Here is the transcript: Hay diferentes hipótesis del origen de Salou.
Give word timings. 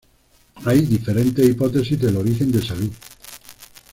Hay 0.65 0.81
diferentes 0.87 1.47
hipótesis 1.47 2.01
del 2.01 2.17
origen 2.17 2.51
de 2.51 2.63
Salou. 2.63 2.89